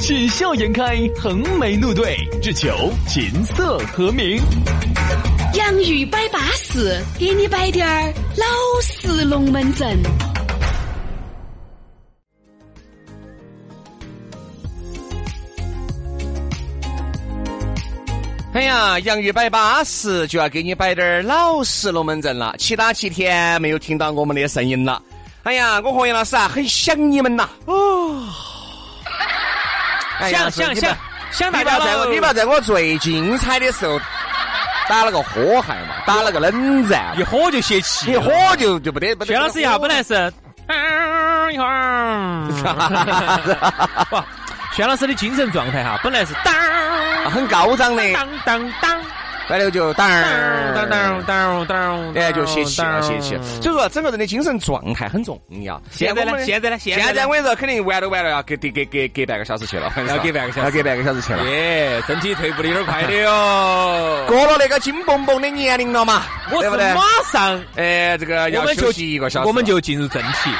[0.00, 4.40] 喜笑颜开，横眉怒对，只求琴瑟和鸣。
[5.54, 8.46] 洋芋摆巴士，给你摆点儿老
[8.82, 9.98] 式龙门阵。
[18.54, 22.54] 哎呀，洋芋摆巴士就要给你摆点儿老实龙门阵了。
[22.58, 25.00] 其他七天没有听到我们的声音了。
[25.42, 27.48] 哎呀，我和杨老师啊，很想你们呐。
[27.66, 28.26] 哦。
[30.28, 30.96] 想想想
[31.30, 34.00] 想大家在我，你爸在我最精彩的时候
[34.88, 39.32] 打了个火害嘛，打了个冷战，一火就泄气，一火就就不得不得。
[39.32, 40.14] 薛老师一下本来是，
[41.52, 42.48] 一会儿，
[44.10, 44.22] 不，
[44.74, 46.52] 薛老师的精神状态哈，本来是当，
[47.30, 49.00] 很高涨的，当当当。
[49.50, 50.08] 完了就当
[50.76, 53.36] 当当当当，哎，就泄气了，泄气。
[53.60, 55.82] 所以说，整个人的精神状态很重要。
[55.90, 56.40] 现在呢？
[56.44, 56.78] 现在呢？
[56.78, 61.44] 现在我跟你说，肯定完都完了，要隔隔隔隔隔半个小时去了，要隔半个小时，要隔半个小时去了。
[61.50, 64.24] 耶，身体退步的有点快的哟。
[64.28, 66.22] 过了那个金蹦蹦的年龄了嘛？
[66.52, 70.50] 我是马上，哎，这个要休息一个小时，我们就进入正题。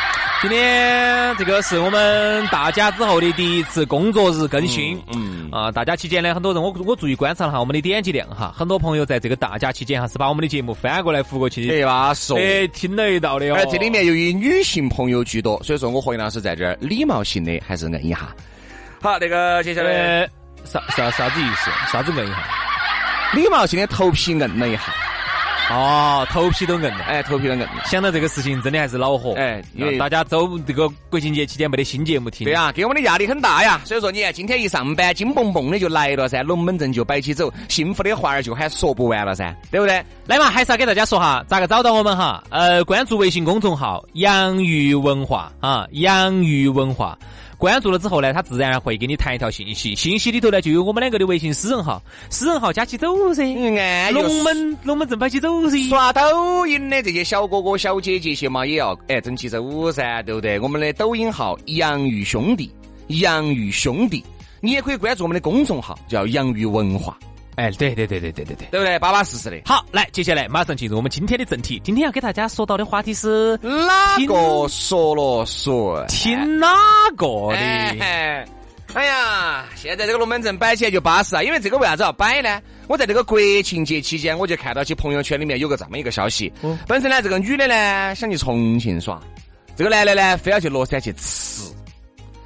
[0.42, 12.14] 今天这个是我们大家之后的第一次工作日更新，嗯啊，大家期间呢，很多人我我注意观察了哈，我们的点击量哈，很多朋友在这个大假期间哈是把我们的节目翻过来覆过去，对吧？
[12.14, 13.56] 说哎，听了一道的哦。
[13.58, 18.34] 而这里面由于女性朋友居多，所以说我和杨老师在这儿礼貌性的还是摁一下。
[19.02, 20.26] 好，那个接下来
[20.64, 21.70] 啥啥啥子意思？
[21.92, 22.38] 啥子摁一下？
[23.34, 24.84] 礼貌性的头皮摁了一下。
[25.70, 27.70] 哦，头皮都硬了，哎，头皮都硬了。
[27.86, 33.80] 想到这个事情，真的还是恼火，哎，因为大家周这个国庆节期间没得新节目听，对啊，给我们的压力很大呀。
[33.84, 40.04] 所以说，你看今天一上班，金蹦蹦的就来了噻，龙门阵就摆起走，幸福的话儿就喊说不完了噻，对不对？
[40.26, 42.42] 来嘛，还是要给大家说哈，咋个找到我们哈？
[42.50, 47.16] 呃，关注微信公众号“洋芋文化”啊，“洋芋文化”。
[47.60, 53.44] 关注了之后呢，他自然会给你弹一条信息，信息里头呢就有我们两个的微信私人号，私人号加起走噻，
[54.12, 55.86] 龙门龙门阵摆起走噻。
[55.90, 60.58] 刷抖音的这些小哥哥小姐姐些嘛，也要哎整起走噻，对不对？
[60.58, 62.72] 我们的抖音号洋芋兄弟，
[63.08, 64.24] 洋芋兄弟，
[64.62, 67.18] 你也可以关注我们的公众号叫洋芋文化。
[67.60, 68.98] 哎，对对对对对对对，对不对？
[68.98, 69.60] 巴巴适适的。
[69.66, 71.78] 好，来，接下来马上进入我们今天的正题。
[71.84, 76.06] 今天要给大家说到的话题是哪个说了算？
[76.08, 76.74] 听哪
[77.18, 77.56] 个的？
[78.94, 81.42] 哎呀，现在这个龙门阵摆起来就巴适啊！
[81.42, 82.60] 因为这个为啥子要摆呢？
[82.88, 86.50] 我在这个国庆节期间，我就看到起朋友圈里面有个这么一个消息。
[86.88, 89.20] 本身呢，这个女的呢想去重庆耍，
[89.76, 91.70] 这个男的呢非要去乐山去吃，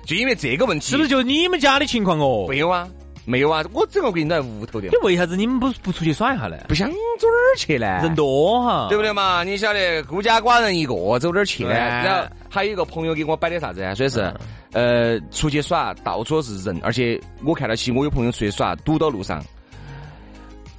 [0.05, 0.91] 就因为这个问题。
[0.91, 2.47] 是不是就你们家的情况哦？
[2.49, 2.87] 没有啊。
[3.27, 4.89] 没有啊，我整个人都在屋头的。
[4.89, 6.59] 你为啥子你们不不出去耍一下呢？
[6.69, 7.87] 不想走哪儿去呢？
[8.03, 9.43] 人多哈，对不对嘛？
[9.43, 11.71] 你晓得孤家寡人一个走哪儿去呢？
[11.73, 13.95] 然后还有一个朋友给我摆的啥子啊？
[13.95, 14.35] 说是
[14.73, 19.43] 呃出去耍到处是人，而且我看到起我有朋友出去耍堵到路上。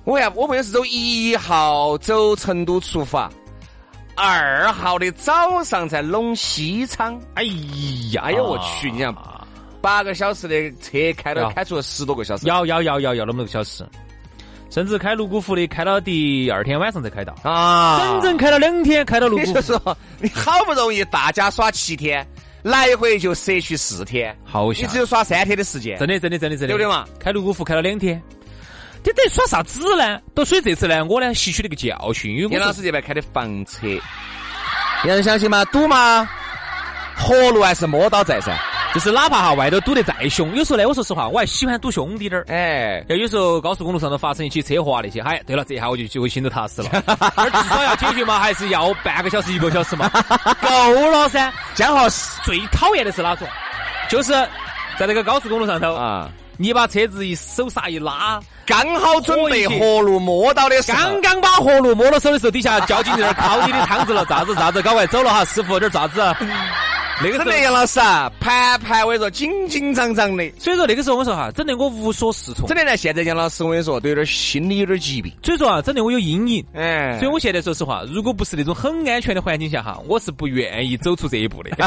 [0.03, 3.27] 我呀我朋友是走一号走成都出发，
[4.15, 7.19] 二号的早上在陇西昌。
[7.33, 7.43] 哎
[8.13, 8.91] 呀，哎呀我去！
[8.91, 9.11] 你想。
[9.85, 13.85] 八个小时的车开了，开出了十多个小时，要要要要要那么多小时，
[14.71, 17.99] 甚至开泸沽湖的开到第二天晚上才开到啊！
[17.99, 19.61] 整整开了两天，开到泸沽湖。
[19.61, 22.27] 说你好不容易大家耍七天，
[22.63, 25.99] 来回就摄去四天，好你只有耍三天的时间。
[25.99, 27.05] 真的真的真的真的，对不对嘛？
[27.19, 28.19] 开泸沽湖开了两天，
[29.03, 30.19] 你等于耍啥子呢？
[30.33, 33.87] 都所以这次呢，我呢吸取了个教训，因为杨老师这边开的房车，
[35.03, 35.63] 有人相信吗？
[35.65, 36.27] 赌吗？
[37.15, 38.51] 活路还是摸到在噻。
[38.95, 42.45] 就是哪怕哈外头堵得再凶，有时候呢，我说实话，我还喜欢堵凶滴点儿。
[42.47, 46.89] 哎，要有时候高速公路上头发生一起车祸啊那些，哎，对了，这下我就就会心头踏实了。
[47.51, 50.09] 至少要解决嘛，还是要半个小时一个小时嘛，
[50.63, 51.51] 够了噻。
[51.73, 52.07] 江浩
[52.45, 53.45] 最讨厌的是哪种？
[54.09, 54.31] 就是
[54.97, 66.21] 在那个高速公路上头啊，你把车子一手刹一拉，刚好准备活路摸到的时候，刚刚把活路摸到手的时候，底下交警在那儿敲你的窗子了，咋子咋子，赶快走了哈，师傅，这咋子？
[67.23, 70.51] 那个时候，杨老师啊，盘盘我跟你说，紧紧张张的。
[70.59, 72.67] 所以说那个时候，我说哈，整的我无所适从。
[72.67, 75.31] 整的呢，现在杨老师我跟你说，都有点心理有点疾病。
[75.41, 76.65] 所以说啊，整的我有阴影。
[76.73, 81.71] 哎，所以我现在说实话，如果不是那种很安全的环境下哈，我是不愿意走出这一步的。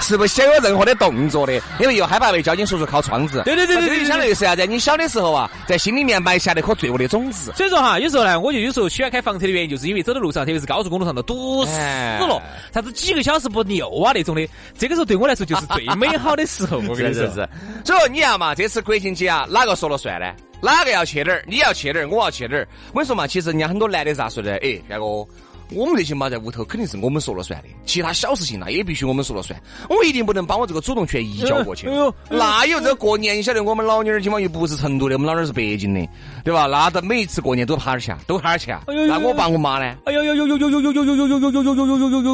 [0.00, 3.42] 是不想有任何的动作的，因为又害怕被交警叔叔敲窗子。
[3.44, 4.64] 对对对对对就相当于是啥子？
[4.66, 7.52] 你小的时候啊，在心里面埋下那颗罪恶的种子。
[7.56, 12.42] 所以说哈，有时候呢，我就有时候喜欢开房车的原因，就是因为走在路上，特别是高速公路上头堵死哎了，
[12.72, 16.78] 啥子几个小时不溜啊那种的，这个时候对我来说就是最美好的时候。
[16.78, 17.48] 我跟你说是是是。
[17.84, 20.26] 所以说你看嘛，这次国庆节啊，哪个说了算呢？
[20.62, 21.44] 哪个要去哪儿？
[21.46, 22.66] 你要去哪儿，我要去哪儿。
[22.92, 24.54] 我跟你说嘛，其实人家很多男的咋说的？
[24.54, 25.26] 哎，轩哥，
[25.72, 29.60] 我们这些嘛，在屋头肯定是我们说了算的，其他小事情呢也必须我们说了算。
[29.88, 31.88] 我一定不能把我这个主动权移交过去。
[31.88, 36.08] 哎呦那有这过年，你晓得我们老妞儿今晚又不是成都的，我们老妞儿是北京的，
[36.44, 36.66] 对吧？
[36.66, 38.82] 那到每一次过年都趴儿去啊，都趴儿去啊。
[38.86, 39.96] 那我爸我妈呢？
[40.04, 42.32] 哎呦呦呦呦呦呦呦呦呦呦呦呦呦呦呦呦呦呦呦！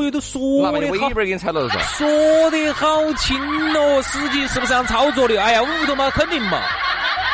[0.00, 0.40] 哦哟，都说
[0.70, 1.82] 的好尾巴儿给你踩到是吧？
[1.82, 2.08] 说
[2.50, 3.36] 的好轻
[3.74, 5.36] 哦，实际是不是这样操作的？
[5.42, 6.60] 哎呀，屋头嘛肯定嘛，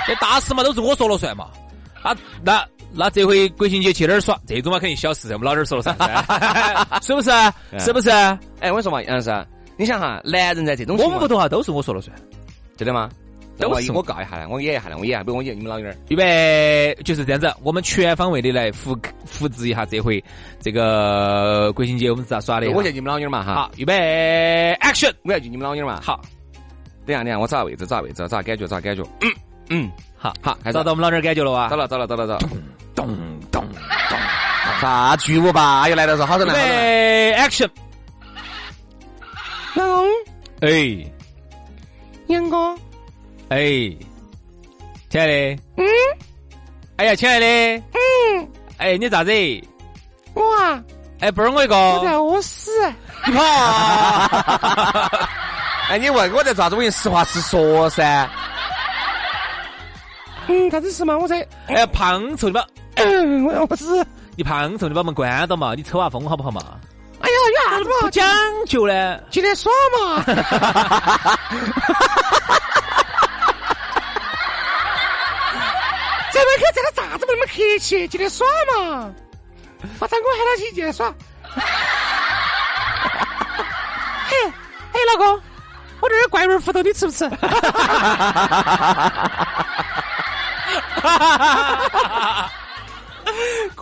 [0.06, 1.46] 这大事嘛都是我说了算嘛。
[2.02, 2.64] 啊，那
[2.96, 4.38] 那这回国庆节去哪儿耍？
[4.46, 5.94] 这种嘛肯定小事，我们老点儿说了算，
[7.02, 7.31] 是不是？
[7.78, 8.10] 是不是？
[8.10, 9.46] 哎，我跟你说嘛，杨老师，
[9.76, 12.16] 你想哈，男人在这种我们屋头哈都是我说了算。
[12.76, 13.10] 真的吗？
[13.58, 15.96] 都是我我告一下来，我演一下来，我演一下，比如我演你们老妞儿。
[16.08, 18.94] 预备，就是这样子，我们全方位的来复
[19.25, 20.22] 复制一下这回
[20.60, 22.70] 这个国庆节我们是咋耍的。
[22.70, 23.54] 我演你们老妞儿嘛哈。
[23.54, 25.10] 好，预备，action！
[25.25, 26.00] 我要叫你们老妞儿嘛。
[26.02, 26.20] 好，
[27.06, 29.02] 等下，等一下，我找下位置，找下位置，找下感觉，找下感觉。
[29.22, 29.32] 嗯
[29.70, 31.69] 嗯，好，好，找到我们老点儿感觉了哇？
[31.70, 32.40] 找了，找了，找了，找了。
[32.96, 33.06] 咚
[33.52, 33.62] 咚
[34.08, 34.19] 咚，
[34.81, 36.72] 啥巨无霸又来了是好多预来，好多来。
[36.72, 37.69] 备，action！
[39.75, 40.08] 老公，
[40.62, 41.06] 哎
[42.28, 42.75] 杨哥，
[43.50, 43.58] 哎，
[45.10, 45.32] 亲爱的，
[45.76, 45.84] 嗯，
[46.96, 48.48] 哎呀，亲爱的，嗯，
[48.78, 49.31] 哎，你咋子？
[50.34, 50.82] 我啊，
[51.20, 52.70] 哎，不是我一个，屙屎。
[53.26, 53.42] 你跑，
[55.90, 56.75] 哎，你问我在咋子？
[56.75, 58.28] 我用实话实说噻。
[60.49, 61.16] 嗯，啥子事嘛？
[61.19, 62.66] 我在，哎，胖臭的把，
[62.96, 63.84] 嗯，我要屎。
[64.37, 66.60] 你胖瘦，你把门关到嘛，你抽下风好不好嘛？
[67.20, 67.94] 哎呀，有啥子嘛？
[68.02, 68.26] 不讲
[68.66, 69.19] 究呢。
[69.31, 70.22] 今天耍嘛。
[76.32, 77.32] 在门口站个啥子嘛？
[77.32, 78.46] 那么客气，今天耍
[78.76, 79.10] 嘛。
[79.99, 81.12] 把张哥喊他去进来耍。
[84.28, 84.37] 嘿，
[84.92, 85.40] 嘿，老公，
[86.00, 87.25] 我这儿有怪味儿麸豆，你吃不吃？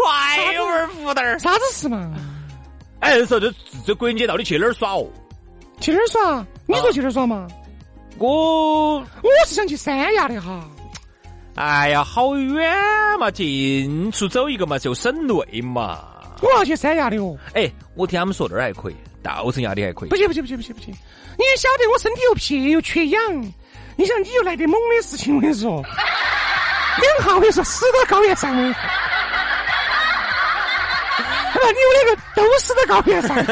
[0.05, 1.39] 快味儿福袋儿。
[1.39, 2.13] 啥子事嘛？
[3.01, 3.53] 哎，说这
[3.87, 5.07] 这国庆节到底去哪儿耍哦？
[5.81, 6.47] 去哪儿耍？
[6.67, 7.47] 你说去哪儿耍嘛？
[8.19, 10.65] 我，我是想去三亚的哈。
[11.57, 12.75] 哎呀，好远
[13.19, 16.05] 嘛，近处走一个嘛，就省内嘛。
[16.43, 17.37] 我要去三亚的哦。
[17.55, 20.17] 哎，我听他们说那儿还可以，稻城亚的还可以不。
[20.17, 20.95] 行不行不行不行不行！
[21.37, 23.21] 你也晓得我身体又撇又缺氧，
[23.97, 28.55] 你想你又来点猛的事情，我跟你说，两下我跟你说死到高原上
[31.73, 33.37] 你们两个都死在高原上，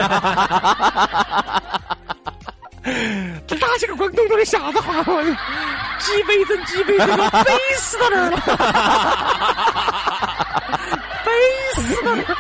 [3.46, 5.22] 这打起个广东话的啥子话我？
[5.98, 8.36] 几倍整几倍整， 我背死到那儿了，
[11.24, 11.30] 背
[11.80, 12.36] 死到那儿，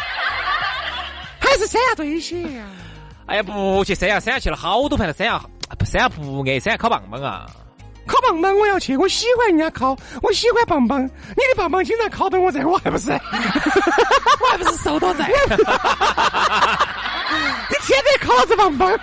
[1.38, 2.64] 还是三亚最些呀。
[3.26, 5.40] 哎呀，不去三亚，三亚去了好多盘了，三亚
[5.86, 7.46] 三亚不爱，三亚烤棒棒啊。
[8.04, 11.04] 烤棒棒我要去，我喜欢人家烤，我喜欢棒棒。
[11.04, 13.18] 你的棒棒经常烤到我这，我还不是，我
[14.52, 15.26] 还不是瘦到在。
[17.70, 18.98] 你天天烤子棒棒，我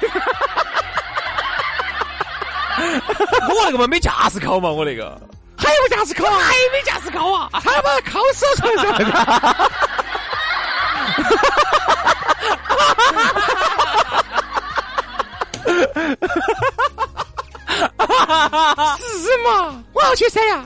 [3.65, 5.19] 那个嘛没驾驶考嘛，我那个。
[5.57, 6.37] 还有架势烤啊？
[6.39, 7.49] 还没驾驶考啊？
[7.63, 8.85] 他把烤手上上。
[18.99, 19.83] 是嘛？
[19.93, 20.63] 我要去三亚。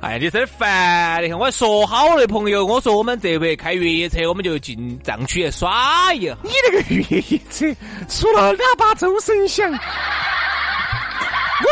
[0.00, 1.38] 哎，你真烦你看！
[1.38, 6.34] 我还说好的，朋友，我说我们这回开越野车，我们就进藏区耍一下。
[6.42, 7.66] 你那个越野车，
[8.08, 9.78] 除了喇叭周声响，我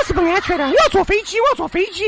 [0.06, 0.66] 是不安全的。
[0.68, 2.04] 我要坐飞机，我要坐飞机，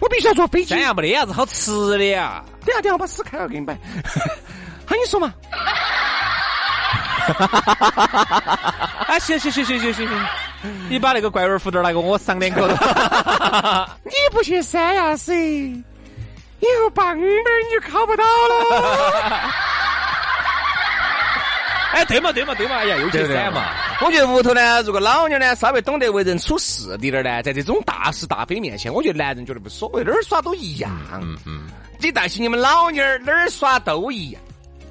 [0.00, 0.70] 我必须要坐飞机。
[0.70, 2.42] 三亚没得啥子好吃的呀。
[2.64, 3.74] 等下等下，我把屎开了给你摆。
[4.86, 5.34] 好，你说嘛？
[9.06, 10.26] 啊，行行行行行行行，
[10.88, 12.66] 你把那个怪味胡豆拿给我赏两口。
[14.04, 17.24] 你不去三亚噻，以后棒棒你
[17.74, 19.40] 就考不到了。
[21.94, 23.62] 哎，对嘛对嘛对嘛，哎呀，又去三嘛。
[24.00, 30.90] 我觉得屋头呢，如果老娘呢稍微懂得为人处事滴点儿呢，在这种大是大非面前，我觉得男人觉得无所谓，哪儿耍都一样。
[31.12, 31.68] 嗯嗯，
[32.00, 34.42] 你带起你们老娘儿哪儿耍都一样。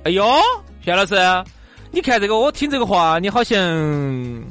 [0.05, 0.25] 哎呦，
[0.83, 1.15] 薛老师，
[1.93, 3.55] 你看这个，我听这个话，你好像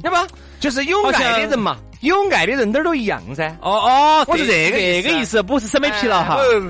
[0.01, 0.25] 对吧
[0.61, 3.53] 就是有爱的人嘛，有爱的人哪儿都一样噻。
[3.61, 6.35] 哦哦，我是这个这个意思，不是审美疲劳哈。
[6.35, 6.61] 呃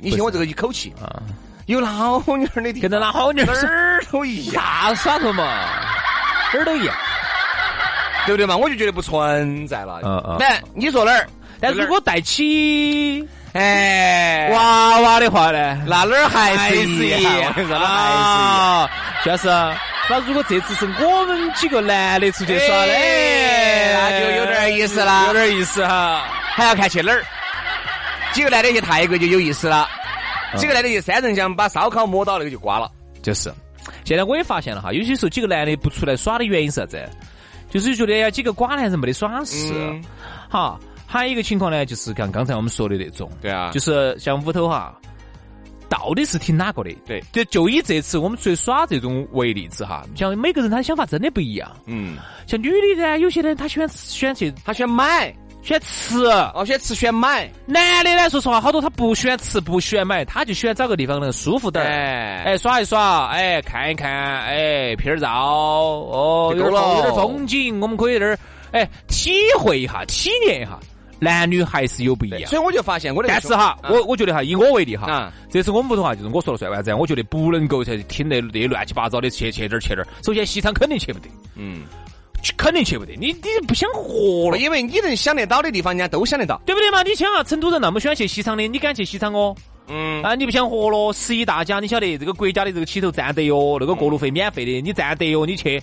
[0.00, 1.22] 你听我这个一口气，啊，
[1.66, 4.54] 有老妞儿的地方跟着老妞儿哪儿都一样。
[4.54, 5.42] 啥耍头嘛，
[6.54, 6.94] 哪儿都一样。
[8.24, 8.56] 对不对嘛？
[8.56, 9.98] 我就觉得不存在了。
[10.04, 11.26] 嗯嗯那你说哪儿？
[11.60, 17.52] 但如果带起哎，娃娃的话呢，那哪儿还是一样？
[17.72, 18.88] 啊，
[19.24, 19.48] 徐老师，
[20.12, 26.22] 那如果这次是我们几个男的出去耍的，哎那就有点意思了有点意思哈。
[26.50, 27.24] 还要看去哪儿。
[28.34, 29.88] 几个男的去泰国就有意思了，
[30.52, 32.90] 嗯几个男的去三镇江把烧烤摸到那个就瓜了。
[33.22, 33.50] 就是，
[34.04, 37.02] 现在我也发现了哈，有些时候几个男的不出来耍的原因是啥子？
[37.70, 39.72] 就是觉得呀，几个寡男人没得耍事。
[39.74, 40.04] 嗯
[40.50, 44.94] 哈，还有一个情况呢，就是像刚才我们说的那种，对啊就是像屋头哈，
[45.92, 46.90] 到底是听哪个的？
[47.04, 47.22] 对。
[47.32, 51.70] 就就以这次我们出去耍这种为例子哈，像每个人他的想法真的不一样。
[51.84, 55.28] 嗯，像女的呢，有些人她喜欢吃喜欢去他喜欢买，
[55.62, 57.50] 喜欢吃，哦，喜欢吃，喜欢买。
[57.66, 62.42] 男的呢，说实话，好多他不喜欢吃，不喜欢买，他就喜欢找个地方能舒服点儿，哎。
[62.44, 64.10] 哎，耍一耍，哎，看一看，
[64.44, 68.38] 哎，拍点照，哦，有点风景，我们可以在这儿，
[68.72, 70.78] 哎，体会一下，体验一下，
[71.22, 72.46] 男女还是有不一样。
[72.46, 76.96] 所以我就发现我的，但是哈，我我觉得哈，以我为例哈啊，这次我们屋头哈，就是我说了算，为啥子啊？
[76.96, 80.06] 我觉得不能够去听那那乱七八糟的去去这儿去那儿。
[80.24, 81.82] 首先，西昌肯定去不得，嗯，
[82.56, 86.60] 肯定去不得，你你不想活了，因为你能想得到的地方，人家都想得到。
[86.66, 87.02] 对不对嘛？
[87.02, 89.54] 你想啊，成都人那么喜欢去西昌的，你敢去西昌哦？
[89.88, 91.12] 嗯，啊，你不想活了？
[91.12, 95.80] 十一大家，你晓得这个国家的这个起头占得哟，那个过路费免费的，你占得哟，你去。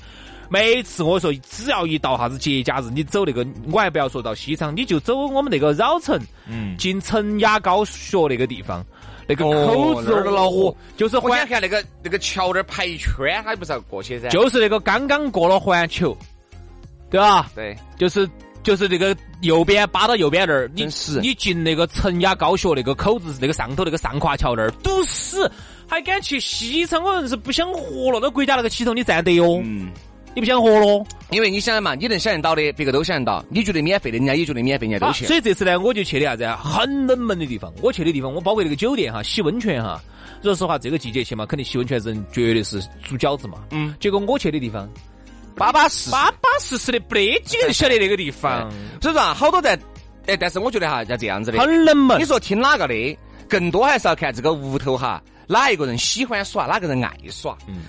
[0.49, 8.83] 每次我说，只要一到啥子节假日，你走那个，我还不要说到西昌，你就走我们那个绕城，嗯进城雅高学那个地方，
[9.27, 14.27] 那个哦口子那儿的老火，就是我想环，看那个那个桥那儿排一圈，它不是要过去噻？
[14.29, 16.17] 就是那个刚刚过了环球，
[17.11, 17.51] 对吧？
[17.53, 18.27] 对，就是
[18.63, 25.49] 就是那个右边扒到右边那儿，你是你进那个城雅高学那个口子，那个上头那个上跨桥那儿堵死，
[25.87, 27.03] 还敢去西昌？
[27.03, 28.19] 我硬是不想活了。
[28.21, 29.91] 那国家那个系统你站得哟，嗯，
[30.35, 31.05] 你不想活了？
[31.31, 35.25] 因为你想嘛，你能想得到的，别个都想得到；你觉得免费的，人家也觉得免费，人家都啊去。
[35.25, 36.55] 所以这次呢，我就去的啥子啊？
[36.57, 37.73] 很冷门的地方。
[37.81, 40.01] 我去的地方，我包括那个酒店哈，洗温泉哈。
[40.41, 43.57] 说实话，这个季节去嘛，肯定洗温泉人绝对是煮饺子嘛。
[43.71, 44.89] 嗯，结果我去的地方，
[45.55, 46.11] 巴巴适适。
[46.11, 48.71] 巴巴适适的，不得几个人晓得那个地方，
[49.01, 49.77] 所以说啊，好多在，
[50.27, 51.59] 哎，但是我觉得哈，要这样子的。
[51.59, 52.25] 很冷门你。
[52.25, 53.17] 说听哪个的，
[53.49, 57.57] 更多还是要看这个屋头哈，哪一个人喜欢耍，哪个人爱耍。
[57.67, 57.81] 嗯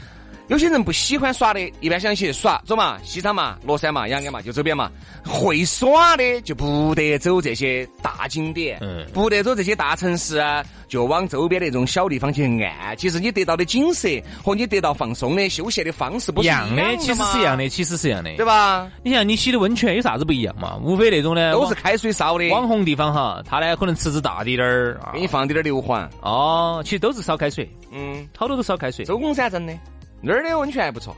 [0.50, 4.90] 有些人不喜欢耍的，一般想去耍，走嘛，西昌嘛，乐山嘛，雅安嘛，就周边嘛。
[5.24, 12.96] 会耍的就不得走这些大景点，嗯不得走这些大城市啊，就往周边的这种小地方去按。
[12.96, 14.08] 其实你得到的景色
[14.42, 18.44] 和你得到放松的休闲的方式不一样的，的，其实是一样，的，其实是一样的，对？
[18.44, 18.90] 吧？
[19.04, 20.76] 你像你洗的温泉有啥子不一样嘛？
[20.82, 28.26] 无非那种呢，都是开水烧的，网红地方哈，它呢可能池子大滴点儿，啊给你放点儿硫磺，哦，其实都是烧开水，嗯。
[28.36, 29.04] 好多都烧开水。
[29.04, 29.72] 周公山真的，
[30.22, 31.16] 那儿的温泉还不错。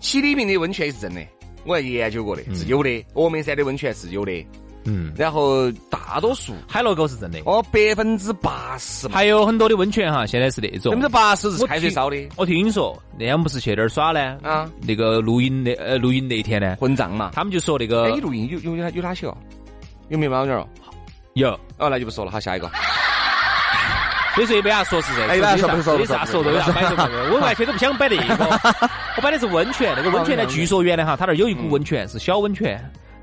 [0.00, 1.20] 七里坪的温泉也是真的，
[1.64, 2.90] 我还研究过的，是有的。
[3.14, 4.46] 峨眉山的温泉是有的，
[4.84, 17.32] 嗯，然后大多数海螺沟是真的，哦百分之八十，还有很多的温泉哈，现在是那种百分之八十是开水烧的，我听说那天我们不是去那儿耍呢，啊，那个露营那呃露营那天呢，混账嘛。
[17.34, 19.36] 他们就说那哎，个你录音有有有有哪些哦？
[20.08, 20.68] 有没有猫鸟哦？
[21.34, 22.70] 有，哦，那就不说了，好，下一个。
[24.36, 28.60] 所以说也没啥说是这，哎没啥说不说没不说啥说的，没啥摆说的，我完全都不想摆那个，
[29.16, 32.78] 我摆的是温泉，那个温泉呢，据说原来哈，它那儿有一股温泉是小温泉，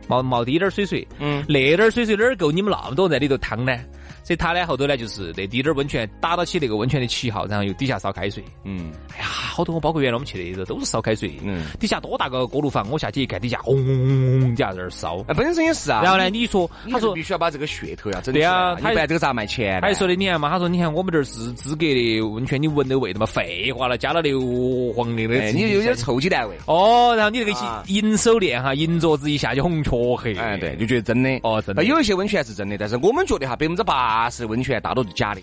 [0.08, 1.46] 冒冒滴点儿水水，嗯。
[1.48, 3.77] 那点儿水水哪儿够你们那么多人在里头趟呢？
[4.23, 8.43] 所以他呢后头呢就是那滴点儿温泉打到起那个温泉的旗号，然后又底下烧开水。
[8.63, 15.19] 嗯哎呀，好多我包括原来我们去的时候都是烧开水，嗯，底下多大个锅炉房，我下去一看底下轰轰轰轰底下在那儿烧。
[15.27, 16.01] 哎，本身也是啊。
[16.03, 19.81] 然后呢，你说他说必须要把这个噱头要整对起来啊他要不然这个咋卖钱呢？
[19.81, 26.55] 他还说的，你看嘛，他说你看我们这儿是资格的温泉，你闻的味道嘛，废话了，加了硫磺的那哎，你有点臭鸡蛋味。
[26.65, 30.33] 哦，然后你那个啊银手链哈，银镯子一下就红黢黑。
[30.35, 35.41] 哎，对，就觉得真的哦真的呃有一些温泉是真的，但是我们觉得哈，百分之八十的温泉大多是假的，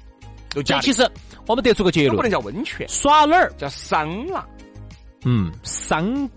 [0.54, 0.82] 都假的。
[0.82, 1.08] 其实
[1.46, 3.50] 我们得出个结论不能，叫温泉，耍哪儿？
[3.58, 4.44] 叫桑拿。
[5.24, 6.28] 嗯，桑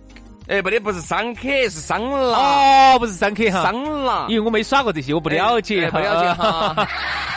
[0.48, 2.18] 哎，不对，不是桑客，是桑拿。
[2.18, 4.26] 哦，不是桑客哈，桑拿。
[4.28, 6.88] 因为我没耍过这些，我不了解，哎不了解哈，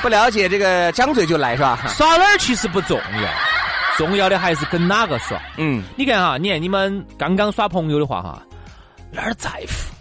[0.02, 1.78] 不了解 这个张嘴就来是吧？
[1.88, 3.30] 耍哪儿其实不重要，
[3.96, 5.40] 重要的还是跟哪个耍。
[5.56, 8.42] 嗯，你看哈，你看你们刚刚耍朋友的话哈，
[9.12, 9.95] 哪儿在乎？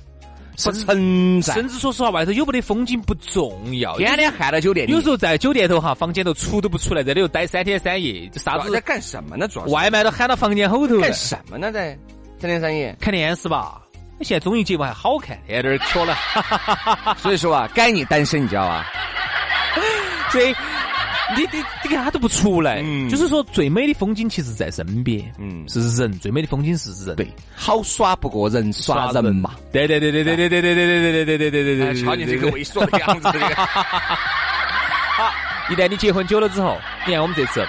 [0.56, 1.54] 不存在。
[1.54, 9.48] 甚至说实话，外头有没得风景不重要，天天汉到酒店里，有时候在酒店头哈，房间头出都不出来，在里头待三天三夜，这啥子在干什么呢？
[9.48, 11.72] 主要是外卖都喊到房间后头干什么呢？
[11.72, 11.98] 在
[12.40, 12.96] 三天三夜。
[13.00, 13.82] 看电视吧。
[14.22, 16.16] 现在综艺节目还好看，有点儿缺了。
[17.20, 18.90] 所以说啊，该你单身，你知道吧？
[20.32, 20.56] 所以
[21.36, 29.56] 你你你看他都不出来，嗯就是说最美的风景其实在身边，嗯是人，最美的风景是人，对，好耍不过人耍人嘛。
[29.72, 33.28] 对对对对对对对对对对对对对对对对对，瞧你这个猥琐的样子，
[35.18, 35.34] 好。
[35.68, 36.78] 一旦你结婚久了之后，
[37.08, 37.66] 你看我们这次，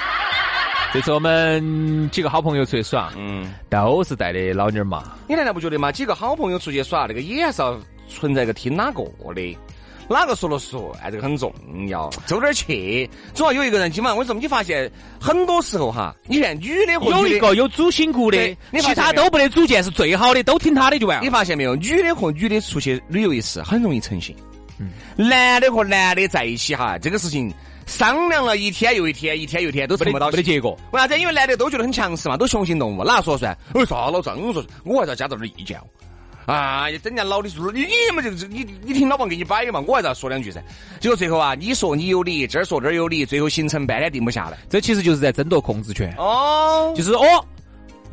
[0.92, 5.90] 这次我们几个好朋友出去耍，嗯，都是带的老妞儿嘛，你难道不觉得嘛？
[5.90, 9.56] 几个好朋友出去耍，那个也还是要存在个听哪个的。
[10.08, 11.52] 哪个说了算，哎，这个很重
[11.88, 12.08] 要。
[12.26, 13.90] 走点儿去，总要有一个人。
[13.90, 16.14] 今晚为什么你发现很多时候哈？
[16.26, 21.24] 你看女的和有一个有主心骨的，你其他都不得主见，是最好的，都听他的就完了。
[21.24, 21.74] 你发现没有？
[21.76, 24.34] 女的和女的出去旅游一次很容易成型。
[25.16, 27.52] 男的和男的在一起哈，这个事情
[27.86, 30.78] 商量了一天又一天，一天又一天都成不到结没得结果。
[30.92, 31.18] 为啥子？
[31.18, 33.58] 因为男的都觉得很强势嘛，都雄性动物，哪说了算？
[33.72, 35.84] 哎，啥老张说，我还是要加点点意见哦。
[36.46, 40.62] 啊，人家老的说你你们这个你你听老王给你摆嘛，我还是要说两句噻。
[41.00, 44.56] 结果最后啊，你说你有理，这儿说这儿有理，最后行程半天定不下来。
[44.70, 47.44] 这其实就是在争夺控制权，哦，就是哦，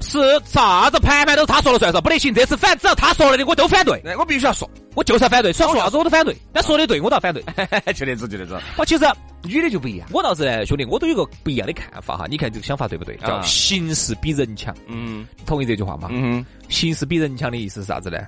[0.04, 7.42] 是啥子盘盘都是他说了算是不得行，这次反只要他说了的我都反对，那我必须要说，我就是要反对，说说啥子我都反对，他说的对我倒反对。
[7.94, 8.60] 就那子就那子。
[8.78, 9.06] 我其实
[9.44, 13.16] 女的就不一样，我倒是呢，兄弟，我都有个不一样的看法哈，你看这个想法对不对？
[13.18, 16.10] 叫啊形势比人强，嗯同意这句话吗？
[16.12, 18.20] 嗯形势比人强的意思是啥子呢？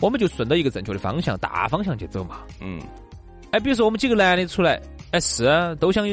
[0.00, 2.38] 我们就顺着一个正确的方向，大方向去走嘛。
[2.60, 2.80] 嗯
[3.52, 4.80] 哎，比如说我们几个男的出来，
[5.12, 6.06] 哎是啊都想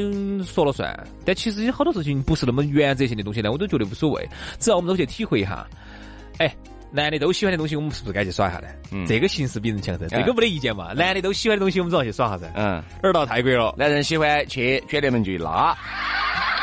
[0.44, 0.92] 说了算，
[1.24, 4.28] 但其实有好多事情不是那么原则性的东西呢，我都觉得无所谓，
[4.58, 5.64] 只要我们都去体会一下。
[6.38, 6.52] 哎，
[6.90, 8.66] 男的都喜欢的东西，我们是不是该去耍一下呢？
[8.90, 10.92] 嗯这个形式比人强噻，这个没得意见嘛。
[10.94, 12.50] 男的都喜欢的东西，我们总要去耍下噻。
[12.56, 15.76] 嗯，而到泰国了，男人喜欢去卷帘门就拉，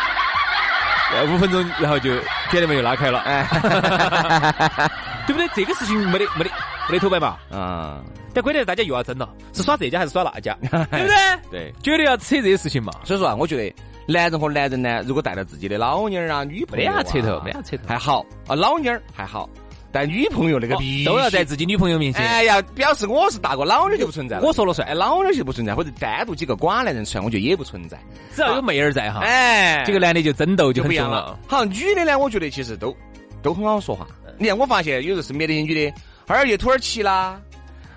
[1.15, 2.20] 呃五分钟，然后就
[2.51, 3.48] 卷帘门就拉开了，哎，
[5.25, 5.48] 对不对？
[5.56, 6.51] 这个事情没得没得
[6.89, 7.38] 没得头摆嘛。
[7.51, 11.15] 啊，但关键大家又要争了，是耍这家还是耍那家， 对不对？
[11.51, 11.74] 对。
[11.82, 12.92] 绝对要扯这些事情嘛。
[13.04, 13.75] 所以说啊，我觉得
[14.08, 19.50] 男人和男人呢，如果带着自己的老妞儿啊、女朋友、啊，得啥扯头，没扯头，还好啊，老妞儿还好，
[19.92, 20.75] 但女朋友那个
[21.06, 22.24] 都要在自己女朋友面前。
[22.24, 24.44] 哎呀，表示我是大哥，老妞儿就不存在了。
[24.44, 27.98] 我说了算哎，老妞儿就不存在，或者单独几个寡男人出来，我觉得也不存在。
[28.36, 31.39] 只要有妹儿在哈，哎，这个男的就争斗就就不一样了。。
[31.48, 32.95] 好，女的呢，我觉得其实都
[33.41, 34.06] 都很好说话。
[34.38, 35.93] 你看，我发现有时候身边的一些女的，
[36.28, 37.40] 哈儿去土耳其啦，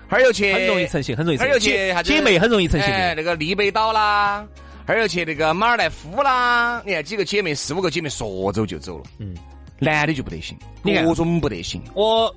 [0.07, 1.71] 哈儿又去，很容易成型，很容易成哈儿又型。
[1.71, 4.45] 去啥子姐妹很容易成型哎，那个丽贝岛啦，
[4.85, 6.81] 哈儿又去那个马尔代夫啦。
[6.85, 9.05] 你看几个姐妹，四五个姐妹说走就走了。
[9.17, 9.35] 嗯，
[9.79, 11.81] 男的就不得行，各种不得行。
[11.95, 12.33] 我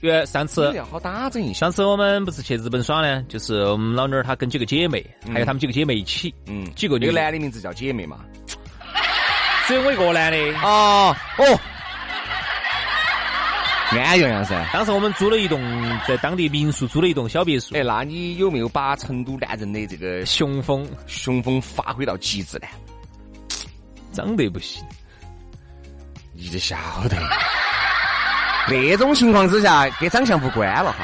[0.00, 1.60] 原上次要好打整一下。
[1.60, 8.18] 上次我们不是去日本耍呢，就是我们老妞儿她跟几个姐妹，还有她们几个姐妹一起，嗯，几个女，那个男的名字叫姐妹嘛。
[9.66, 10.38] 只有我一个男的。
[10.62, 11.60] 哦哦，
[13.98, 14.64] 安洋洋噻。
[14.72, 15.60] 当时我们租了一栋
[16.06, 22.68] 在当地民宿租了一栋小别墅，哎，那你有没有把成都男人的这个雄风雄风发挥到极致呢？
[24.12, 24.84] 长得不行，
[26.32, 26.76] 你就晓
[27.08, 27.16] 得，
[28.68, 30.98] 那种情况之下跟长相无关了哈。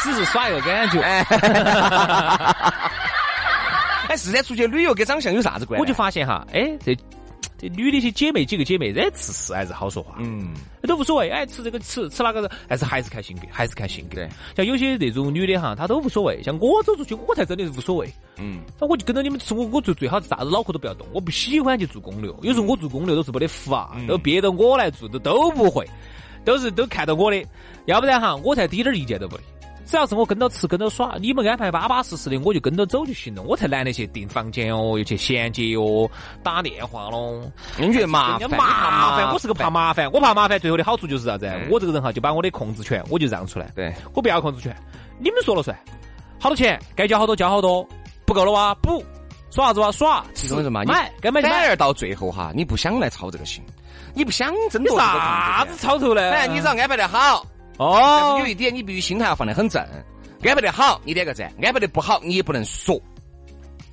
[0.00, 1.00] 只是耍一个感觉。
[1.00, 1.20] 哎，
[4.08, 5.80] 哎，是噻，出去旅游跟长相有啥子关系？
[5.80, 6.96] 我就发现哈，哎，这
[7.58, 14.14] 这女的些姐妹几个姐妹，哎，吃是还是好说话，嗯，都无所谓，哎，吃这个吃吃那个，还是还是看性格，还是看性格。
[14.14, 18.08] 对，像有些那种女的哈，她都无所谓，像我走出去，我才真的是无所谓。
[18.36, 22.38] 嗯，那我就跟着你们吃，我我最最好是啥子脑壳都不要动，我不喜欢去做公牛。
[22.42, 25.84] 有时候我做公牛都是没得法，都憋着我来做，都都不会，
[26.44, 27.44] 都是都看到我的，
[27.86, 29.42] 要不然哈，我才滴点儿意见都不得。
[29.88, 33.42] 只要是我跟着吃跟着耍，你们安排巴巴适适的，我就跟着走就行了。
[33.42, 36.06] 我才懒得去订房间哦，又去衔接哦，
[36.42, 37.40] 打电话喽。
[37.78, 38.50] 你觉得麻人烦？
[38.50, 40.60] 家麻烦，我是个怕麻烦，我怕麻烦。
[40.60, 41.68] 最后的好处就是啥子嗯？
[41.70, 44.76] 我这个人哈，就把我的控制权我就让出来，对，我不要控制权，
[45.18, 45.74] 你们说了算。
[46.38, 47.88] 好多钱该交好多交好多，
[48.26, 49.02] 不够了哇补，
[49.50, 51.54] 耍啥子哇耍，其实嘛，你买该买就买。
[51.54, 53.64] 反而到最后哈，你不想来操这个心，
[54.12, 56.30] 你不想争你夺这个啥子操头呢？
[56.30, 57.46] 哎，你只要安排得好，
[57.78, 59.82] 哦但是有，一点，你必须心态要放得很正。
[60.42, 63.00] 安排得好，你点个赞；安排得不好，你也不能说。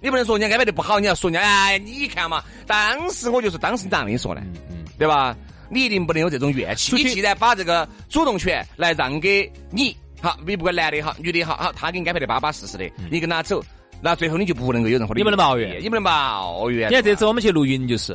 [0.01, 4.41] 你不能说人家安排得不好，你要说人家哎，你看嘛，当时我就是，当时咋跟你说呢？
[4.69, 5.35] 嗯，对吧？
[5.67, 6.95] 你一定不能有这种怨气。
[6.95, 13.63] 你既然把这个主动权来让给你，好，你不管男的也好，女的也好，好，他给你安排得巴巴适适的，你跟他走，
[13.99, 16.89] 那最后你就不能够有任何的你不能抱怨你不能抱怨。
[16.89, 18.13] 你看这次我们去露营就是，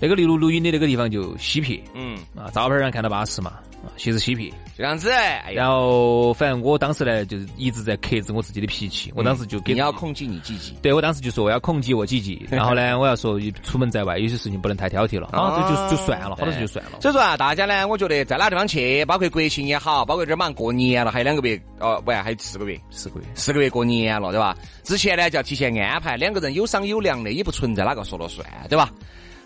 [0.00, 3.50] 那个录录音的那个地方就西皮，嗯，啊，照片上看到巴适嘛，
[3.84, 4.50] 啊，其实西皮。
[4.50, 5.10] 就这样子。
[5.10, 10.74] 哎，然后反正我当时呢，就是一直在克制我自己的脾气，我当时就给你要控制你自己？
[10.80, 16.92] 对我当时就说我要控制我自己， 然后呢，我要说出门在外有些事情不能太挑剔了，啊，这就就算了，好多事就算了。
[17.02, 24.56] 所以说啊，大家呢，我觉得在哪地方去，包括国庆也好，包括这儿马上过年了，还有两个月，哦，不，还有四个月，四个月，四个月过年了，对吧？
[24.82, 28.90] 之前呢就要提前安排，两个人有商有量的，也不存在哪个说了算，对吧？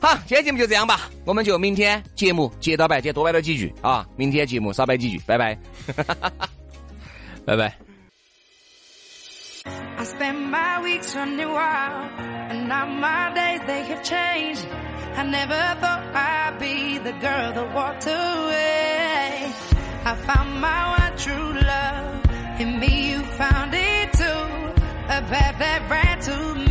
[0.04, 5.56] 好，今天节目就这样吧，我们就明天节目接到摆，今天多摆了几句啊，明天节目少摆几句，拜拜。
[7.46, 7.74] 拜拜。
[9.64, 12.10] I spend my weeks running wild,
[12.50, 14.66] and now my days they have changed.
[15.16, 19.48] I never thought I'd be the girl that walked away.
[20.04, 22.20] I found my one true love.
[22.60, 24.74] In me, you found it too.
[25.08, 26.63] A path that ran to